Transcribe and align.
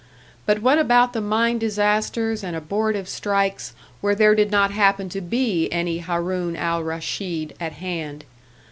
But 0.47 0.63
what 0.63 0.79
about 0.79 1.13
the 1.13 1.21
mine 1.21 1.59
disasters 1.59 2.43
and 2.43 2.55
abortive 2.55 3.07
strikes 3.07 3.75
where 4.01 4.15
there 4.15 4.33
did 4.33 4.49
not 4.49 4.71
happen 4.71 5.09
to 5.09 5.21
be 5.21 5.71
any 5.71 5.99
Haroun 5.99 6.55
al 6.55 6.81
Raschid 6.81 7.53
at 7.59 7.73
hand? 7.73 8.25